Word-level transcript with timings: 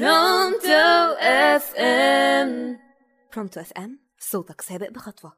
برونتو 0.00 1.14
FM 1.20 2.78
برونتو 3.34 3.60
FM 3.60 3.98
صوتك 4.18 4.60
سابق 4.60 4.90
بخطوة. 4.90 5.32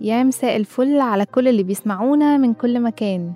يا 0.00 0.22
مساء 0.22 0.56
الفل 0.56 1.00
على 1.00 1.26
كل 1.26 1.48
اللي 1.48 1.62
بيسمعونا 1.62 2.36
من 2.36 2.54
كل 2.54 2.80
مكان. 2.80 3.32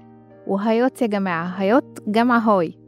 وهيات 0.46 1.02
يا 1.02 1.06
جماعة 1.06 1.46
هيات 1.46 1.98
جامعة 2.06 2.38
hi. 2.38 2.78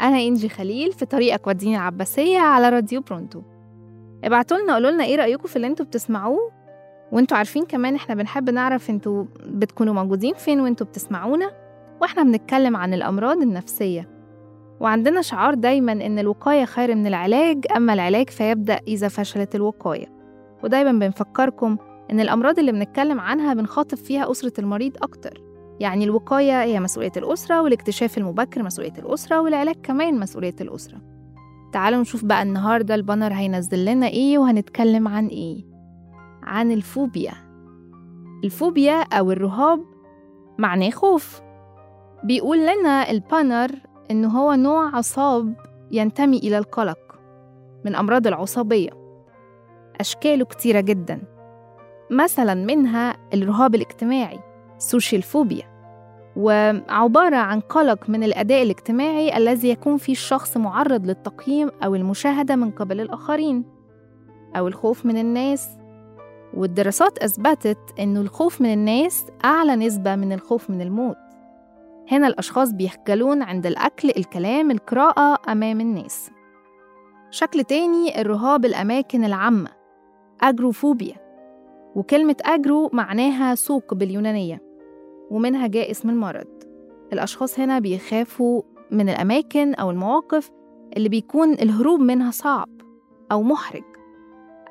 أنا 0.00 0.18
إنجي 0.18 0.48
خليل 0.48 0.92
في 0.92 1.06
طريقك 1.06 1.46
وديني 1.46 1.76
العباسية 1.76 2.38
على 2.38 2.68
راديو 2.68 3.00
برونتو. 3.00 3.42
ابعتولنا 4.24 4.72
قولولنا 4.74 5.04
إيه 5.04 5.16
رأيكم 5.16 5.48
في 5.48 5.56
اللي 5.56 5.66
أنتوا 5.66 5.86
بتسمعوه 5.86 6.63
وانتوا 7.14 7.36
عارفين 7.36 7.64
كمان 7.64 7.94
إحنا 7.94 8.14
بنحب 8.14 8.50
نعرف 8.50 8.90
أنتوا 8.90 9.24
بتكونوا 9.46 9.94
موجودين 9.94 10.34
فين 10.34 10.60
وانتوا 10.60 10.86
بتسمعونا 10.86 11.50
وإحنا 12.02 12.22
بنتكلم 12.22 12.76
عن 12.76 12.94
الأمراض 12.94 13.42
النفسية. 13.42 14.08
وعندنا 14.80 15.22
شعار 15.22 15.54
دايما 15.54 15.92
إن 15.92 16.18
الوقاية 16.18 16.64
خير 16.64 16.94
من 16.94 17.06
العلاج 17.06 17.66
أما 17.76 17.92
العلاج 17.92 18.30
فيبدأ 18.30 18.80
إذا 18.88 19.08
فشلت 19.08 19.54
الوقاية. 19.54 20.06
ودايما 20.64 20.92
بنفكركم 20.92 21.76
إن 22.10 22.20
الأمراض 22.20 22.58
اللي 22.58 22.72
بنتكلم 22.72 23.20
عنها 23.20 23.54
بنخاطب 23.54 23.96
فيها 23.98 24.30
أسرة 24.30 24.52
المريض 24.58 24.92
أكتر. 25.02 25.42
يعني 25.80 26.04
الوقاية 26.04 26.62
هي 26.62 26.80
مسؤولية 26.80 27.12
الأسرة 27.16 27.62
والاكتشاف 27.62 28.18
المبكر 28.18 28.62
مسؤولية 28.62 28.94
الأسرة 28.98 29.40
والعلاج 29.40 29.76
كمان 29.82 30.20
مسؤولية 30.20 30.56
الأسرة. 30.60 30.98
تعالوا 31.72 32.00
نشوف 32.00 32.24
بقى 32.24 32.42
النهاردة 32.42 32.94
ال 32.94 32.99
banner 32.99 33.32
هينزل 33.32 33.84
لنا 33.84 34.06
إيه 34.06 34.38
وهنتكلم 34.38 35.08
عن 35.08 35.26
إيه. 35.26 35.73
عن 36.44 36.72
الفوبيا. 36.72 37.32
الفوبيا 38.44 39.02
أو 39.02 39.30
الرهاب 39.30 39.84
معناه 40.58 40.90
خوف. 40.90 41.40
بيقول 42.24 42.58
لنا 42.58 43.10
ال 43.10 43.19
banner 43.19 43.70
إنه 44.10 44.28
هو 44.28 44.54
نوع 44.54 44.96
عصاب 44.96 45.54
ينتمي 45.90 46.38
إلى 46.38 46.58
القلق 46.58 46.98
من 47.84 47.94
أمراض 47.94 48.26
العصبية. 48.26 48.90
أشكاله 50.00 50.44
كتيرة 50.44 50.80
جدا. 50.80 51.22
مثلا 52.10 52.54
منها 52.54 53.16
الرهاب 53.34 53.74
الاجتماعي 53.74 54.40
social 54.78 55.22
phobia 55.22 55.74
وعبارة 56.36 57.36
عن 57.36 57.60
قلق 57.60 58.10
من 58.10 58.22
الأداء 58.22 58.62
الاجتماعي 58.62 59.36
الذي 59.36 59.68
يكون 59.68 59.96
فيه 59.96 60.12
الشخص 60.12 60.56
معرض 60.56 61.06
للتقييم 61.06 61.70
أو 61.84 61.94
المشاهدة 61.94 62.56
من 62.56 62.70
قبل 62.70 63.00
الآخرين 63.00 63.64
أو 64.56 64.68
الخوف 64.68 65.06
من 65.06 65.18
الناس 65.18 65.68
والدراسات 66.56 67.18
أثبتت 67.18 67.78
أنه 68.00 68.20
الخوف 68.20 68.60
من 68.60 68.72
الناس 68.72 69.26
أعلى 69.44 69.76
نسبة 69.76 70.16
من 70.16 70.32
الخوف 70.32 70.70
من 70.70 70.80
الموت. 70.80 71.16
هنا 72.10 72.26
الأشخاص 72.26 72.72
بيخجلون 72.72 73.42
عند 73.42 73.66
الأكل 73.66 74.10
الكلام 74.16 74.70
القراءة 74.70 75.52
أمام 75.52 75.80
الناس. 75.80 76.30
شكل 77.30 77.64
تاني 77.64 78.20
الرهاب 78.20 78.64
الأماكن 78.64 79.24
العامة 79.24 79.70
أجروفوبيا 80.40 81.16
وكلمة 81.94 82.36
أجرو 82.44 82.90
معناها 82.92 83.54
سوق 83.54 83.94
باليونانية 83.94 84.62
ومنها 85.30 85.66
جاء 85.66 85.90
اسم 85.90 86.10
المرض. 86.10 86.46
الأشخاص 87.12 87.60
هنا 87.60 87.78
بيخافوا 87.78 88.62
من 88.90 89.08
الأماكن 89.08 89.74
أو 89.74 89.90
المواقف 89.90 90.50
اللي 90.96 91.08
بيكون 91.08 91.52
الهروب 91.52 92.00
منها 92.00 92.30
صعب 92.30 92.68
أو 93.32 93.42
محرج. 93.42 93.93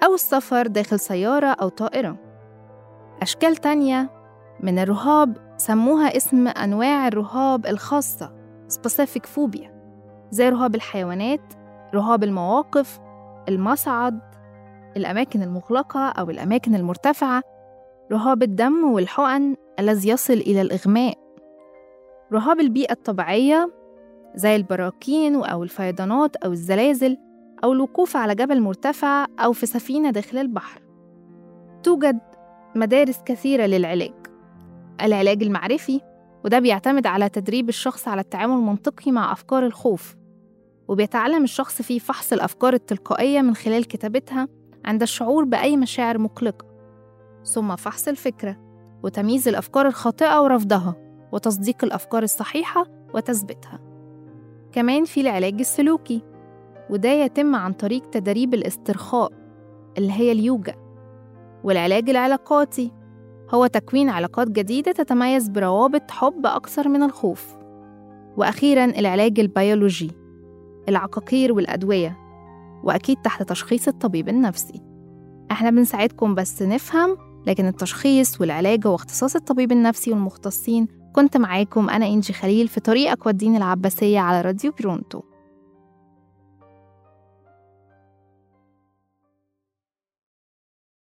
أو 0.04 0.14
السفر 0.14 0.68
داخل 0.68 1.00
سيارة 1.00 1.48
أو 1.48 1.70
طائرة. 1.70 2.16
أشكال 3.22 3.56
تانية 3.56 4.10
من 4.60 4.80
الرهاب 4.80 5.38
سموها 5.58 6.18
اسم 6.18 6.48
أنواع 6.48 7.08
الرهاب 7.08 7.66
الخاصة 7.66 8.32
specific 8.70 9.22
phobia 9.36 9.68
زي 10.32 10.50
رهاب 10.50 10.76
الحيوانات 10.76 11.54
رهاب 11.94 12.24
المواقف 12.24 13.00
المصعد 13.50 14.20
الأماكن 14.98 15.42
المغلقة 15.42 16.10
أو 16.10 16.30
الأماكن 16.30 16.76
المرتفعة 16.76 17.42
رهاب 18.12 18.44
الدم 18.44 18.92
والحقن 18.92 19.56
الذي 19.80 20.10
يصل 20.10 20.34
إلى 20.34 20.62
الإغماء. 20.62 21.14
رهاب 22.34 22.60
البيئة 22.60 22.92
الطبيعية 22.94 23.72
زي 24.36 24.56
البراكين 24.56 25.36
أو 25.36 25.64
الفيضانات 25.64 26.36
أو 26.36 26.52
الزلازل 26.52 27.18
أو 27.64 27.74
الوقوف 27.74 28.18
على 28.18 28.36
جبل 28.36 28.62
مرتفع 28.62 29.26
أو 29.40 29.54
في 29.54 29.66
سفينة 29.66 30.12
داخل 30.12 30.38
البحر. 30.38 30.82
توجد 31.84 32.20
مدارس 32.76 33.22
كثيرة 33.26 33.66
للعلاج. 33.66 34.14
العلاج 35.02 35.44
المعرفي 35.44 36.02
وده 36.46 36.60
بيعتمد 36.60 37.08
على 37.08 37.30
تدريب 37.30 37.70
الشخص 37.70 38.08
على 38.08 38.22
التعامل 38.22 38.54
المنطقي 38.54 39.12
مع 39.12 39.32
أفكار 39.32 39.66
الخوف 39.66 40.16
وبيتعلم 40.88 41.44
الشخص 41.44 41.82
فيه 41.82 42.00
فحص 42.00 42.34
الأفكار 42.34 42.74
التلقائية 42.74 43.42
من 43.42 43.56
خلال 43.56 43.86
كتابتها 43.86 44.48
عند 44.86 45.02
الشعور 45.02 45.44
بأي 45.44 45.78
مشاعر 45.78 46.18
مقلقة. 46.18 46.66
ثم 47.44 47.76
فحص 47.76 48.08
الفكرة 48.08 48.58
وتمييز 49.04 49.48
الأفكار 49.48 49.88
الخاطئة 49.88 50.42
ورفضها 50.42 50.96
وتصديق 51.32 51.84
الأفكار 51.84 52.24
الصحيحة 52.24 52.86
وتثبيتها. 53.14 53.80
كمان 54.72 55.06
في 55.06 55.22
العلاج 55.22 55.60
السلوكي 55.60 56.33
وده 56.90 57.10
يتم 57.10 57.56
عن 57.56 57.74
طريق 57.74 58.10
تدريب 58.10 58.54
الاسترخاء 58.54 59.32
اللي 59.98 60.12
هي 60.12 60.32
اليوجا 60.32 60.74
والعلاج 61.64 62.10
العلاقاتي. 62.10 62.92
هو 63.54 63.68
تكوين 63.68 64.10
علاقات 64.10 64.52
جديدة 64.52 64.92
تتميز 64.92 65.50
بروابط 65.50 66.12
حب 66.12 66.46
أكثر 66.46 66.90
من 66.90 67.04
الخوف. 67.04 67.56
وأخيرا 68.38 68.86
العلاج 68.86 69.40
البيولوجي 69.40 70.12
العقاقير 70.90 71.54
والأدوية 71.54 72.18
وأكيد 72.84 73.18
تحت 73.24 73.44
تشخيص 73.44 73.88
الطبيب 73.88 74.30
النفسي. 74.30 74.82
إحنا 75.52 75.70
بنساعدكم 75.70 76.36
بس 76.36 76.62
نفهم 76.62 77.18
لكن 77.48 77.68
التشخيص 77.68 78.42
والعلاج 78.42 78.88
هو 78.88 78.96
اختصاص 78.96 79.36
الطبيب 79.36 79.72
النفسي 79.72 80.12
والمختصين. 80.12 80.88
كنت 81.16 81.38
معاكم 81.38 81.90
أنا 81.90 82.06
إنجي 82.06 82.34
خليل 82.34 82.68
في 82.68 82.80
طريقك 82.80 83.26
وديني 83.26 83.58
العباسية 83.58 84.20
على 84.20 84.42
راديو 84.42 84.72
برونتو. 84.80 85.22